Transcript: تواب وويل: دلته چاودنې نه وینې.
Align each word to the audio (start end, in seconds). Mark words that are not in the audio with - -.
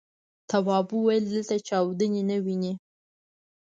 تواب 0.49 0.87
وويل: 0.93 1.23
دلته 1.33 1.55
چاودنې 1.67 2.21
نه 2.29 2.37
وینې. 2.45 2.73